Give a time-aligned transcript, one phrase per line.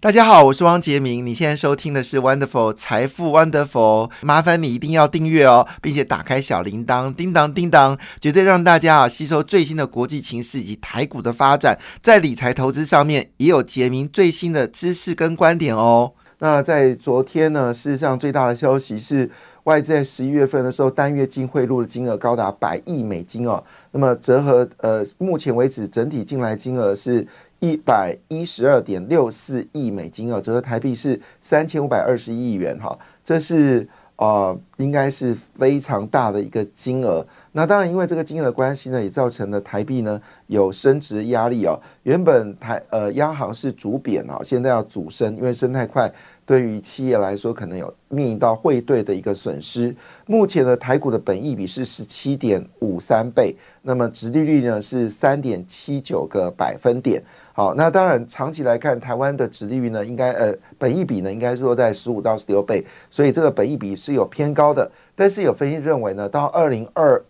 [0.00, 1.26] 大家好，我是汪杰明。
[1.26, 16.12] 你现在收听的是 Wonderful 财富 Wonderful，麻烦你一定要订阅哦，并且打开小铃铛，叮当叮当，绝对让大家啊吸收最新的国际情势以及台股的发展，在理财投资上面也有杰明最新的知识跟观点哦。
[16.38, 19.28] 那在昨天呢，事实上最大的消息是
[19.64, 27.26] 外资在十一月份的时候单月净汇入的金额高达百亿美金哦，那么折合呃目前为止整体进来金额是。
[27.60, 37.26] 一百一十二点六四亿美金哦，折合台币是三千五百二十亿元哈，这是啊，应该是非常大的一个金额。
[37.52, 41.78] 那当然，因为这个金额的关系呢，也造成了台币呢有升值压力哦。
[42.04, 46.12] 原本台呃央行是主贬啊，现在要主升，因为升太快。
[46.48, 49.94] 对于企业来说，可能有面临到汇兑的一个损失。
[50.24, 57.22] 目前的台股的本益比是十七点五三倍，那么殖利率呢是三点七九个百分点。
[57.52, 64.90] 好，那当然长期来看，台湾的殖利率呢，应该呃本益比呢应该落在十五到十六倍，所以这个本益比是有偏高的。
[65.14, 67.22] 但是有分析认为呢，到二零二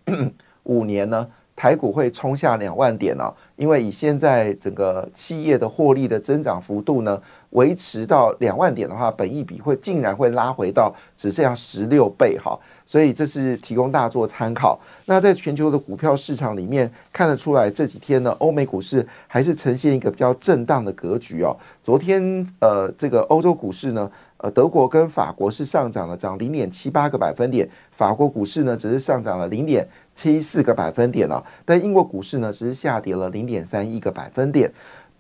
[0.62, 1.27] 五年呢。
[1.59, 7.20] 台股会冲下两万点哦，因为以现在整个企业的获利的增长幅度呢，
[7.51, 14.79] 维持到两万点的话，本益比会竟然会拉回到只剩下十六倍哈，所以这是提供大家做参考。
[15.06, 21.56] 那在全球的股票市场里面看得出来，这几天呢，欧美股市还是呈现一个比较震荡的格局哦。
[21.83, 29.84] 昨天呃，这个欧洲股市呢，呃，德国跟法国是上涨了，涨零点七八个百分点，法国股市呢只是上涨了零点。
[30.19, 34.69] 七四个百分点了，但英国股市呢只是下跌了零点三一个百分点，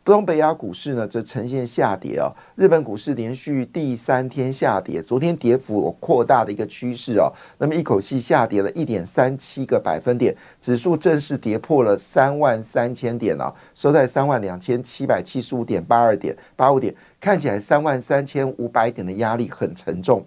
[0.04, 2.34] 东北亚股市呢则呈现下跌啊。
[2.56, 20.26] 日本股市连续第三天下跌，昨天跌幅有扩大的一个趋势哦，那么一口气下跌了一点三七个百分点，指数正式跌破了三万三千点啊，收在三万两千七百七十五点八二点八五点，看起来三万三千五百点的压力很沉重。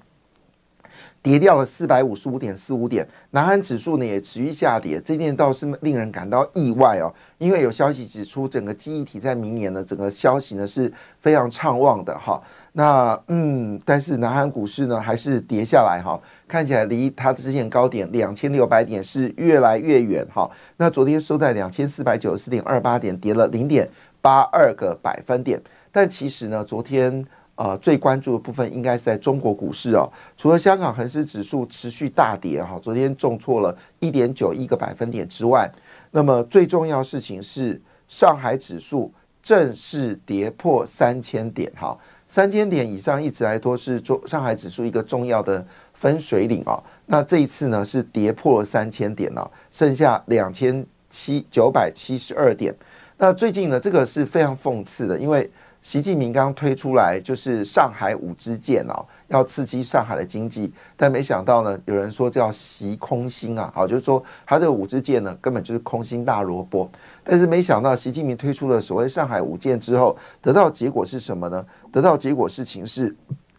[1.23, 7.13] 跌掉了四百五十五点四五点，南韩指数呢也持续下跌，这点倒是令人感到意外哦。
[7.37, 12.41] 因为有消息指出，整个记忆体在明年呢，整个消息呢是非常畅旺的哈。
[12.73, 20.49] 那嗯，但是南韩股市呢还是跌下来哈，看起来离它的之前高点两千六百点是越来越远哈。
[20.77, 23.87] 那昨天收在两千四百九十四点二八点，跌了零点
[24.21, 25.61] 八二个百分点。
[25.91, 27.23] 但其实呢，昨天。
[27.63, 30.09] 呃，最关注的部分应该是在中国股市哦。
[30.35, 35.71] 除了香港恒生指数持续大跌哈，昨天重挫了一点九一个百分点之外，
[36.09, 37.79] 那么最重要事情是
[38.09, 39.13] 上海指数
[39.43, 41.95] 正式跌破三千点哈，
[42.27, 46.81] 三千点以上一直来说是中上海指数一个重要的分水岭啊。
[47.05, 52.75] 那这一次呢是跌破了三千点了，剩下两千七九百七十二点。
[53.17, 55.47] 那最近呢，这个是非常讽刺的，因为。
[55.81, 66.87] 习近平刚推出来就是上海五支箭哦，要刺激上海的经济，但没想到呢，有人说叫习空心啊，好，就是说他这五支箭呢，根本就是空心大萝卜。
[67.23, 71.65] 但是没想到习近平推出了所谓上海五箭之后，得到结果是什么呢？
[71.91, 73.15] 得到结果事情是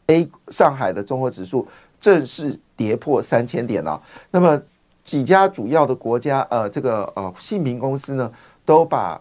[0.06, 1.66] A 上海的综合指数
[2.00, 4.00] 正式跌破三千点了。
[4.30, 4.62] 那么
[5.04, 8.30] 几家主要的国家呃，这个呃信评公司呢，
[8.64, 9.20] 都把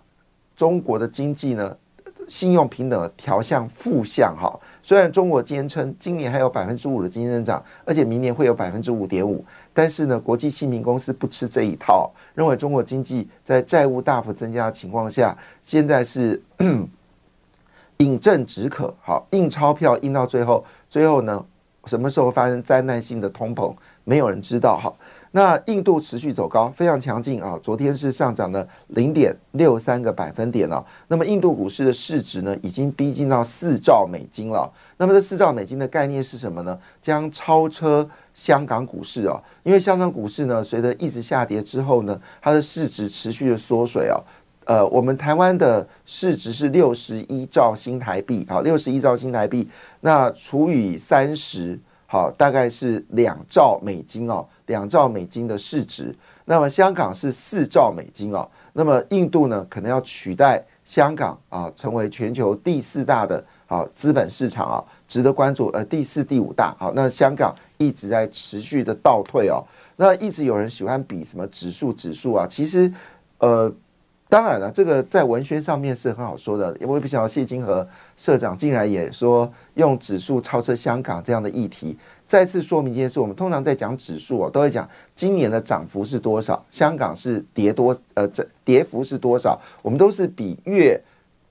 [0.56, 1.76] 中国的经济呢。
[2.32, 9.44] 信用平等调向负向哈，虽然中国坚称今年还有百分之五的经济增长，而且明年会有百分之五点五，
[9.74, 16.42] 但是呢，国际信评公司不吃这一套，认为中国经济在债务大幅增加的情况下，现在是
[17.98, 21.46] 饮鸩止渴，好印钞票印到最后，最后呢，
[21.84, 23.76] 什么时候发生灾难性的通膨，
[24.06, 24.94] 没有人知道哈。
[25.34, 27.58] 那印度持续走高，非常强劲啊！
[27.64, 30.86] 昨天是上涨了零点六三个百分点了。
[31.08, 34.70] 那么印度股市的市值呢，已经逼近到四兆美金了。
[34.98, 36.78] 那么这四兆美金的概念是什么呢？
[37.02, 39.42] 将超车香港股市啊！
[39.64, 44.20] 因为香港股市呢，随着一直下跌之后呢，它的市值持续的缩水啊。
[44.66, 49.70] 呃，我们台湾的市值是六十一兆新台币，好，六十一兆新台币，
[50.02, 51.80] 那除以三十。
[52.12, 56.14] 好，大概是两兆美金哦，两兆美金的市值。
[56.44, 58.46] 那么香港是四兆美金哦。
[58.74, 65.70] 那么印度呢，可能要取代香港啊，成为全球第四大的啊资本市场啊，值得关注。
[65.70, 66.76] 呃，第四、第五大。
[66.78, 69.64] 好，那香港一直在持续的倒退哦。
[69.96, 72.92] 那一直有人喜欢比什么指数指数啊，其实
[73.38, 73.74] 呃，
[74.32, 76.74] 当然了，这个在文宣上面是很好说的。
[76.84, 77.86] 我也不想到谢金河
[78.16, 90.98] 社长竟然也说用指数超车香港这样的议题，再次说明一件事：我们通常在讲指数哦，都会讲今年的涨幅是多少，香港是跌多呃这跌幅是多少，我们都是比月、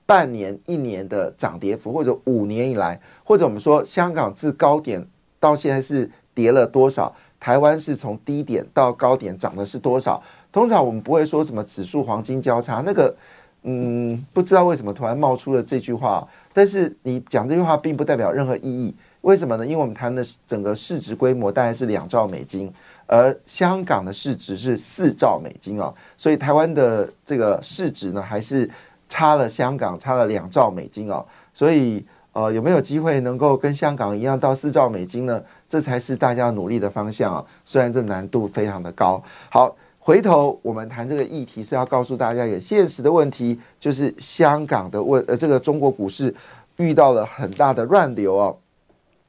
[0.07, 5.05] 半年、一年的涨跌幅，或者五年以来，或者我们说香港自高点
[5.39, 10.23] 到现在是跌了多少，台湾是从低点到高点涨的是多少。
[10.51, 13.15] 通常我们不会说什么指数黄金交叉，那个，
[13.63, 16.27] 嗯，不知道为什么突然冒出了这句话。
[16.53, 19.65] 但是你讲这句话并不代表任何意义，为什么呢？
[19.65, 22.69] 因为我们谈的整个市值规模大概是两兆美金，
[23.07, 28.69] 而香港的市值是四兆美金啊，所以台湾的这个市值呢，还是
[29.07, 31.23] 差了香港差了两兆美金啊。
[31.53, 35.41] 所以呃，有没有机会能够跟香港一样到四兆美金呢？
[35.69, 37.45] 这才是大家努力的方向啊。
[37.65, 39.73] 虽然这难度非常的高，好。
[40.03, 46.33] 回头我们谈这个议题是要告诉大家，有现实的问题，就是香港的问呃，这个中国股市
[46.77, 48.57] 遇到了很大的乱流哦。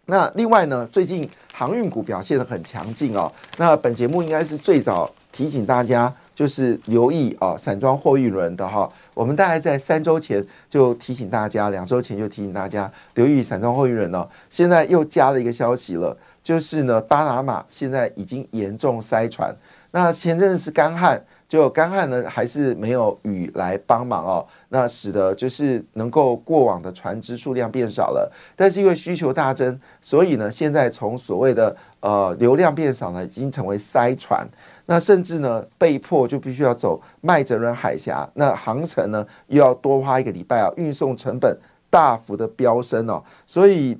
[0.06, 3.30] 那另外呢，最近航运股表现的很强劲哦。
[3.58, 8.90] 那本节目应该是最早提醒大家，就是留意啊，散装货运轮的哈。
[9.12, 14.26] 我们大概在三周前就提醒大家，两周前就提醒大家留意散装货运轮哦。
[14.48, 19.54] 现在又加了一个消息了，就是呢，巴拿马现在已经严重塞船。
[19.92, 24.46] 那前阵子是干旱，就干旱呢，还是没有雨来帮忙哦。
[24.70, 34.48] 那使得就是能够过往的船只数量变少了，但是因为需求大增，所以呢，现在从所谓的呃流量变少呢，已经成为塞船。
[34.86, 41.54] 那甚至呢，被迫就必须要走麦哲伦海峡，那航程呢又要多花一个礼拜啊，运送成本
[41.90, 43.22] 大幅的飙升哦。
[43.46, 43.96] 所以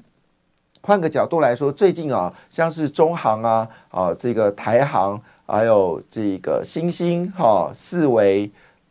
[0.81, 5.21] 换个角度来说，最近啊，像是中航啊啊这个台航。
[5.47, 8.51] 还有这个星星哈、四维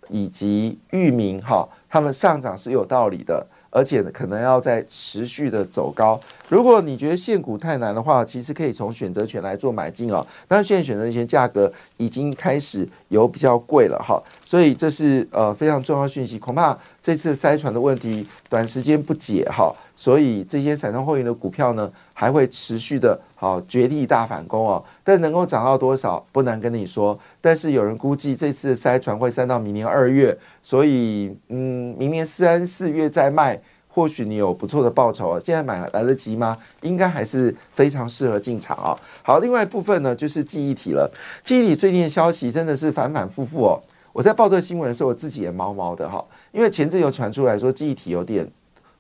[0.09, 6.19] 以及域名哈，它们上涨是有道理的，而且呢可能要在持续的走高。
[6.49, 10.25] 如果你觉得现股太难的话，其实可以从选择权来做买进哦。
[10.47, 16.37] 但是现在选择权价格已经开始有比较贵了哈，所以这是呃非常重要讯息。
[16.37, 24.83] 恐怕这次塞船的问题短时间不解哈，所以这些散装货运的股票呢还会持续的好绝地大反攻哦。
[25.03, 35.39] 但能够涨到多少不难跟你说，但是有人估计这次的塞船会塞到明年二月，所以嗯，明年三四月再卖，或许你有不错的报酬。
[35.39, 36.57] 现在买来得及吗？
[36.81, 38.95] 应该还是非常适合进场啊。
[39.23, 41.11] 好，另外一部分呢就是记忆体了。
[41.43, 43.81] 记忆体最近的消息真的是反反复复哦。
[44.13, 48.47] 我在报这个新闻的时候，我自己也毛毛的哈，因为前阵有传出来说记忆体有点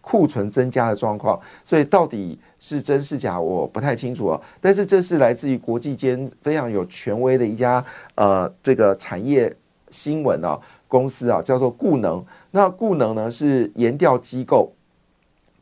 [0.01, 2.39] 库存增加的状况，所以到底。
[2.63, 4.41] 是真是假，我不太清楚哦。
[4.61, 9.53] 但是这是来自于国际间非常有权威的一家呃这个产业
[9.89, 12.23] 新闻啊公司啊，叫做固能。
[12.51, 14.71] 那固能呢是研调机构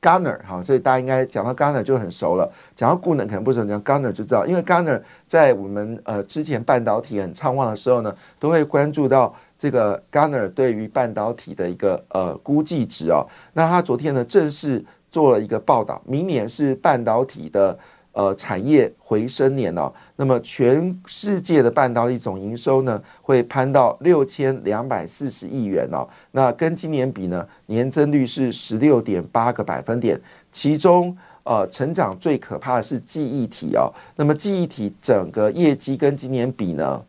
[0.01, 2.51] Garner 哈，所以大家应该讲到 Garner 就很熟了。
[2.75, 13.25] 讲到固能可能不熟，讲 Garner 就知道，因为 Garner 在我们呃之前半导体很畅旺的时候呢，都会关注到这个 Garner 对于半导体的一个呃估计值哦。
[13.54, 14.84] 那他昨天呢正式。
[15.12, 17.78] 做了一个报道，明年是半导体的
[18.12, 19.92] 呃产业回升年哦。
[20.16, 26.08] 那么全世界的半导体总营收呢，会攀到六千两百四十亿元哦。
[26.32, 30.20] 那跟今年比呢，年增率是十六点八个百分点。
[30.52, 33.92] 其中呃，成长最可怕的是记忆体哦。
[34.16, 37.04] 那么记忆体整个业绩跟今年比呢，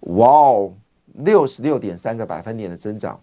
[0.00, 0.72] 哇哦，
[1.14, 3.18] 六十六点三个百分点的增长，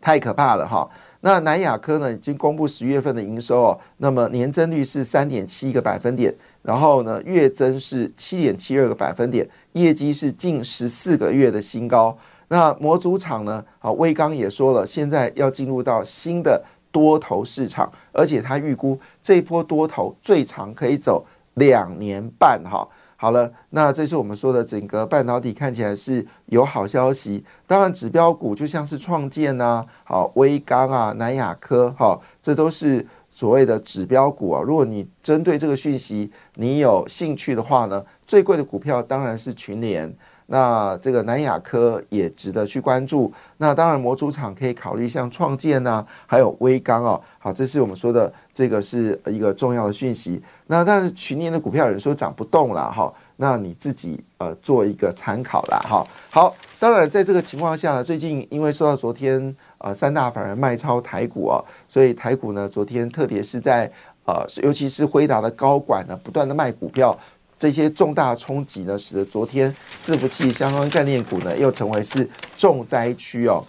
[0.00, 0.88] 太可怕了哈。
[1.26, 12.14] 那南亚科呢，已经公布十月份的营收哦，那么年增率是三点七个百分点，然后呢，月增是七点七二个百分点，业绩是近十四个月的新高。
[12.48, 16.62] 那模组厂呢，啊，威刚也说了，现在要进入到新的
[16.92, 22.86] 多头市场，而且他预估这一波多头最长可以走两年半哈。
[23.24, 27.42] 好了，那这是我们说的整个半导体看起来是有好消息。
[27.66, 34.60] 当然，指标股就像是创建呐，好微刚啊、南亚科，哈，这都是所谓的指标股啊。
[34.60, 40.14] 如果你针对这个讯息你有兴趣的话呢，最贵的股票当然是群联。
[40.46, 43.32] 那这个南亚科也值得去关注。
[43.56, 47.20] 那当然，模组厂可以考虑像创建呐，还有微刚哦。
[47.38, 50.42] 好，这是我们说的这个是一个重要的讯息。
[50.66, 56.06] 那但是群年的股票有人说涨不动了哈，那你自己呃做一个参考啦哈。
[56.30, 63.90] 好，当然在这个情况下呢，最近因为受到昨天呃三大反而卖超台股哦，所以台股呢昨天特别是在
[64.26, 67.18] 呃尤其是辉达的高管呢不断的卖股票。
[67.58, 73.64] 这些重大冲击呢，使得昨天伺服器相关概念股呢，又成为是重灾区哦。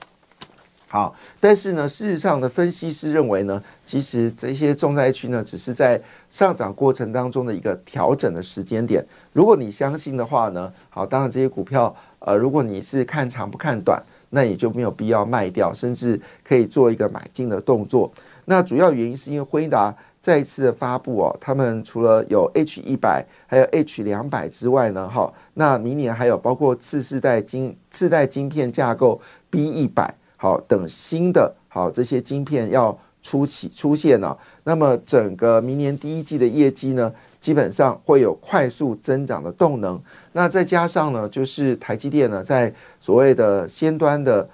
[0.87, 6.01] 好，但是呢，事实上呢，分析师认为呢，其实这些重灾区呢，只是在
[6.31, 9.03] 上涨过程当中的一个调整的时间点。
[9.33, 18.09] 如果你相信的话呢，好，当然这些股票，呃，如果你是看长不看短，那也就没有必要卖掉，甚至可以做一个买进的动作。
[18.45, 19.93] 那主要原因是因为辉达
[20.25, 30.11] 再一次的发布哦，他们除了有 H 一百还有 H 两百之外呢，哈，那明年还有包括次世代晶次代晶片架构 B 一百。
[30.35, 40.01] 好，等新的好这些晶片要出起出现了，那么整个明年第一季的业绩呢，基本上会有快速增长的动能。
[40.31, 44.49] 那再加上呢，就是台积电呢，在所谓的先端的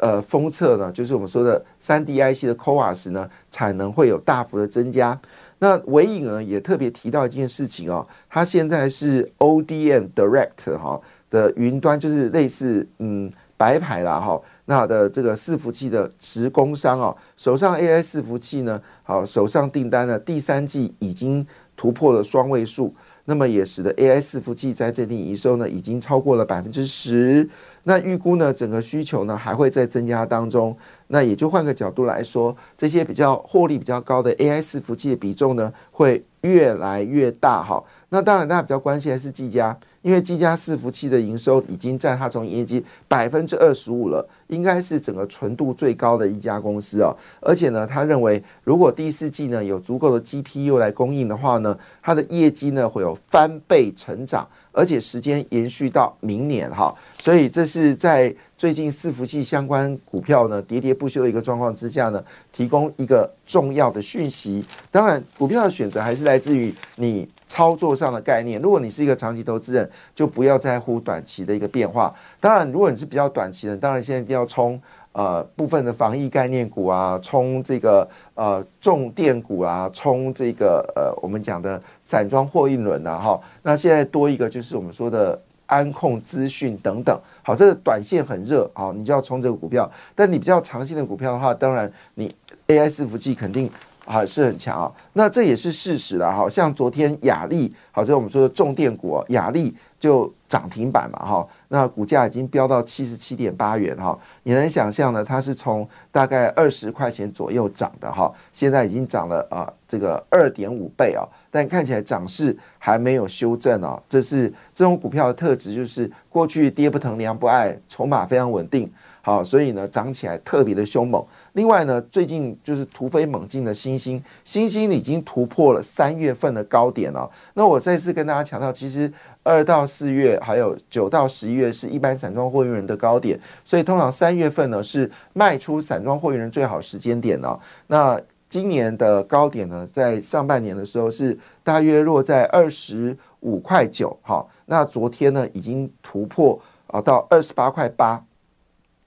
[0.00, 5.18] 呃封测呢，就是我们说的三 D IC 的 CoWAS 呢，产能会有大幅的增加。
[5.60, 14.40] 那伟影呢，也特别提到一件事情哦，它现在是 ODM Direct 哈的云端，就是类似嗯白牌啦哈。
[14.66, 27.48] 那的这个伺服器的直工商哦，手上 AI 伺服器呢，好手上订单呢，第三季已经突破了双位数，那么也使得 AI 伺服器在这里营收呢，已经超过了百分之十。
[27.84, 30.76] 那预估呢，整个需求呢还会在增加当中。
[31.08, 37.82] 那也就换个角度来说，这些比较获利比较高的 AI 伺服器的比重呢，会越来越大哈。
[38.10, 39.76] 那当然，大家比较关心的是技嘉。
[40.02, 47.14] 因为技嘉伺服器的营收已经占它总业绩百分之二十五了，应该是整个纯度最高的一家公司哦。
[47.40, 56.94] 而且呢，他认为如果第四季呢有足够的 GPU 来供应的话呢，它的业绩呢会有翻倍成长，而且时间延续到明年哈。
[57.20, 62.22] 所以这是在最近伺服器相关股票呢喋喋不休的一个状况之下呢，
[62.52, 64.62] 提供一个重要的讯息。
[64.90, 67.26] 当然，股票的选择还是来自于你。
[67.48, 72.14] 操作上的概念，如果你是一个长期投资人，就不要在乎短期的一个变化。
[72.38, 74.78] 当然，如果你是比较短期的，当然现在一定要冲
[75.12, 83.40] 呃部分的防疫概念股啊，冲这个呃重电股啊，冲这个呃我们讲的散装货运轮啊，哈。
[83.62, 87.16] 那现在多一个就是我们说的安控资讯等等。
[87.44, 89.88] 好，这个短线很热啊，你就要冲这个股票。
[90.16, 92.34] 但你比较长线的股票的话，当然你
[92.66, 93.70] AI 伺服器肯定。
[94.08, 96.48] 啊，是很强啊，那这也是事实了哈。
[96.48, 101.46] 像昨天雅力，好，这我们说的重电股，雅力就涨停板嘛哈。
[101.68, 104.18] 那股价已经飙到七十七点八元哈。
[104.44, 105.22] 你能想象呢？
[105.22, 111.26] 它是从大概二十块钱左右涨的哈，现在已经涨了啊，这个二点五倍啊。
[111.50, 114.00] 但看起来涨势还没有修正哦。
[114.08, 118.88] 这是这种股票的特质，就是过去跌不疼娘不爱，筹码非常稳定。
[119.20, 121.22] 好，所以呢，涨起来特别的凶猛。
[121.52, 127.30] 另外呢，最近就是突飞猛进的星星，星星已经突破了三月份的高点了。
[127.52, 137.58] 那我再次跟大家强调，其实二到四月还有九到十一月是一般散装货运人的高点，所以通常三月份呢是卖出散装货运人最好时间点呢。
[137.88, 138.18] 那
[138.48, 148.24] 今年的高点呢，在上半年的时候是大约落在二十五块九，好，那昨天呢已经突破啊到二十八块八。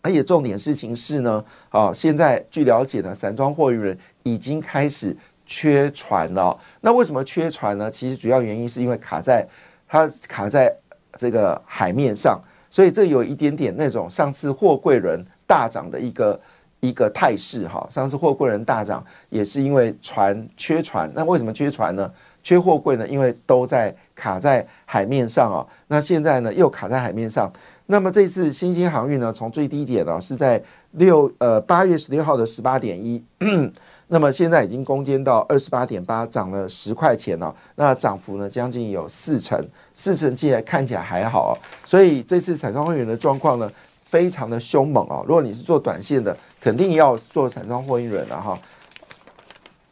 [0.04, 6.60] 而且重点事情是呢，啊，现在据了解呢，散装货运人已经开始缺船了。
[6.82, 7.92] 那为什么缺船呢？
[7.92, 9.48] 其实主要原因是因为卡在
[9.88, 10.76] 它卡在
[11.18, 16.40] 这个海面上，所以这有一点点那种上次货柜轮大涨的一个
[16.82, 17.88] 一个态势哈。
[17.90, 21.10] 上次货柜人大涨也是因为船缺船。
[21.16, 22.12] 那为什么缺船呢？
[22.44, 23.08] 缺货柜呢？
[23.08, 25.66] 因为都在卡在海面上啊。
[25.88, 27.50] 那现在呢又卡在海面上。
[27.86, 30.62] 那么这次新兴航运呢，从最低点呢是在
[30.92, 33.22] 六呃八月十六号的十八点一，
[34.08, 37.54] 那么现在已经攻坚到二十八点八，涨了十块钱了。
[37.76, 39.62] 那涨幅呢将近有四成，
[39.94, 41.58] 四成起来看起来还好。
[41.86, 43.70] 所以这次散装货运的状况呢
[44.10, 45.22] 非常的凶猛啊！
[45.28, 48.60] 如果你是做短线的，肯定要做散装货运人了哈。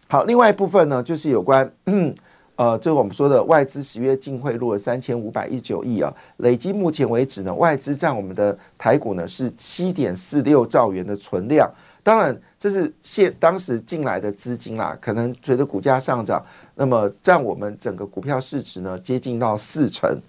[0.07, 1.69] 好，另外一部分呢就是有关。
[2.55, 11.71] 呃，这个我们说的外资十月净汇入了三千五百一九亿啊，累计目前为止呢，外资占我们的台股呢是七点四六兆元的存量。
[12.03, 16.43] 当然，这是现当时进来的资金啦，可能随着股价上涨，
[16.75, 20.19] 那么占我们整个股票市值呢接近到四成。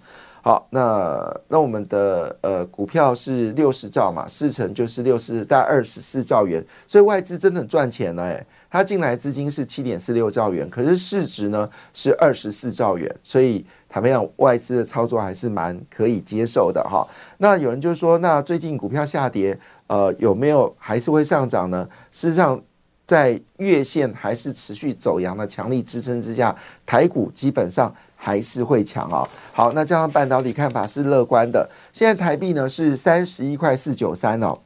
[0.43, 8.45] 好，那那我们的呃股票是六十兆嘛，四成就是六十，大二十四兆元，所以外资真的赚钱了哎。
[8.73, 17.05] 它进来资金是七点四六兆元，可是市值呢是二十四兆元，所以坦白讲，外资的操作还是蛮可以接受的哈。
[17.39, 21.85] 那有人就说，那最近股票下跌，呃，有没有还是会上涨呢？
[22.13, 22.59] 事实上，
[23.05, 26.55] 在月线还是持续走阳的强力支撑之下，
[26.85, 27.93] 台股基本上
[28.23, 29.27] 还是会强啊。
[29.51, 31.67] 好，那这样半导体看法是乐观的。
[31.91, 34.59] 现在台币呢是三十一块四九三哦。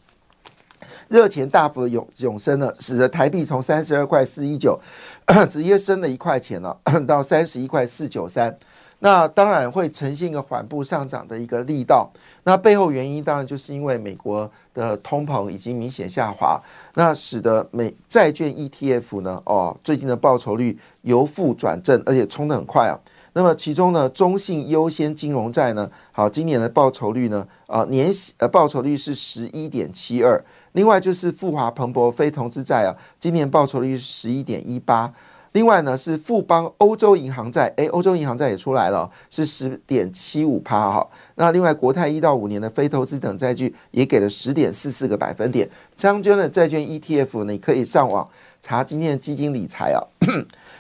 [1.08, 4.78] 热钱大幅的涌涌升呢，使得台币从三十二块四一九
[5.50, 8.58] 直接升了一块钱了， 到三十一块四九三。
[9.00, 12.10] 那当然会呈现一个缓步上涨的一个力道。
[12.44, 16.60] 那背后原因当然就是因为美国的通膨已经明显下滑，
[16.96, 22.98] 那使得美债券 ETF 呢，哦，最近的报酬率由负转正，而且冲得很快啊。
[23.38, 30.42] 那么其中呢，中信优先金融债呢，好，今年的报酬率呢，啊年呃报酬率是十一点七二。
[30.72, 35.14] 另外就是富华彭博非投资债啊，今年报酬率是十一点一八。
[35.52, 41.06] 另外呢是富邦欧洲银行债，诶，欧洲银行债也出来了，是十点七五趴哈。
[41.36, 45.70] 那另外国泰一到五年的非投资等债券也给了十点四四个百分点。
[45.98, 48.30] 张娟的债券 ETF 你可以上网
[48.62, 50.00] 查今天的基金理财啊。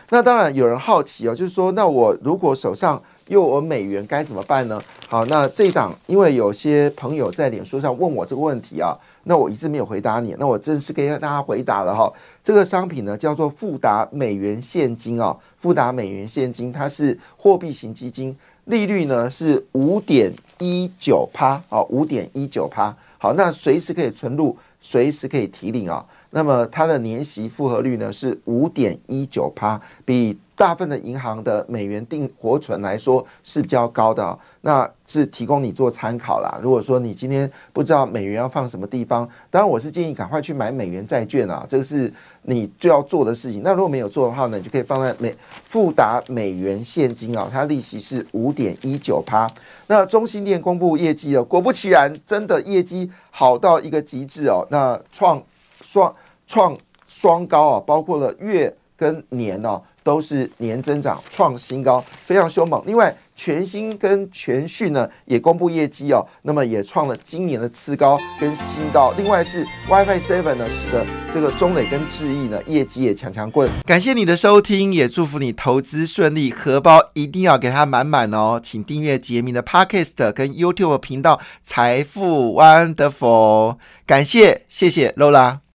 [0.09, 4.81] 那当然有人好奇哦，就是说那我如果手上又有美元该怎么办呢？
[5.07, 8.95] 好，那这一档因为有些朋友在脸书上问我这个问题啊。
[9.27, 12.13] 那我一直没有回答你，那我正式给大家回答了哈。
[12.43, 22.95] 这个商品呢叫做富达美元现金啊，富达美元现金，它是货币型基金，利率呢是五点一九趴啊，五点一九趴。
[23.17, 26.05] 好，那随时可以存入，随时可以提领啊。
[26.31, 30.37] 那么它的年息复合率呢是五点一九趴，比。
[30.55, 36.57] 大部分的银行的美元定活存来说是比较高的，那是提供你做参考啦。
[36.61, 42.11] 如果说你今天不知道美元要放什么地方，当然我是建议赶快去买美元债券啊，这个是
[42.43, 43.61] 你就要做的事情。
[43.63, 45.35] 那如果没有做的话呢，你就可以放在美
[45.65, 49.47] 富达美元现金啊，它利息是五点一九趴。
[49.87, 55.43] 那中心店公布业绩了，果不其然，真的业绩好到一个极致哦，那创
[55.81, 56.15] 双
[56.47, 59.81] 创双高啊，包括了月跟年哦。
[60.05, 62.79] 都是年增长创新高，非常凶猛。
[62.85, 69.11] 另外，全新跟全讯呢也公布业绩哦，那么也创了今年的次高跟新高。
[69.17, 73.67] 另外是 WiFi Seven 呢，使得这个中磊跟智毅呢业绩也强强棍。
[73.83, 78.61] 感谢你的收听，也祝福你投资顺利，荷包一定要给它满满哦。
[78.63, 83.77] 请订阅杰明的 Podcast 跟 YouTube 频道财富 Wonderful。
[84.05, 85.65] 感谢，谢谢 Lola。